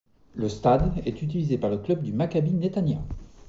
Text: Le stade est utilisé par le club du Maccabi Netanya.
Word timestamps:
Le 0.33 0.49
stade 0.49 0.93
est 1.05 1.21
utilisé 1.21 1.59
par 1.59 1.69
le 1.69 1.77
club 1.77 2.01
du 2.01 2.11
Maccabi 2.11 2.53
Netanya. 2.53 3.03